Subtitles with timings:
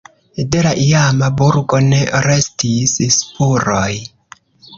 [0.53, 3.87] De la iama burgo ne restis spuroj.